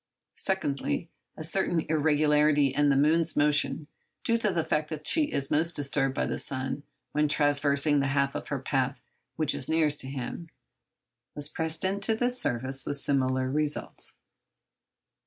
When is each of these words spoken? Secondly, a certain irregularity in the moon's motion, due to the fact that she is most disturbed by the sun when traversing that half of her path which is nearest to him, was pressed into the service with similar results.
Secondly, 0.39 1.09
a 1.37 1.43
certain 1.43 1.81
irregularity 1.87 2.73
in 2.73 2.89
the 2.89 2.95
moon's 2.97 3.37
motion, 3.37 3.85
due 4.23 4.39
to 4.39 4.51
the 4.51 4.63
fact 4.63 4.89
that 4.89 5.05
she 5.05 5.25
is 5.31 5.51
most 5.51 5.75
disturbed 5.75 6.15
by 6.15 6.25
the 6.25 6.39
sun 6.39 6.81
when 7.11 7.27
traversing 7.27 7.99
that 7.99 8.07
half 8.07 8.33
of 8.33 8.47
her 8.47 8.57
path 8.57 8.99
which 9.35 9.53
is 9.53 9.69
nearest 9.69 10.01
to 10.01 10.07
him, 10.09 10.49
was 11.35 11.49
pressed 11.49 11.85
into 11.85 12.15
the 12.15 12.31
service 12.31 12.83
with 12.83 12.97
similar 12.97 13.47
results. 13.51 14.15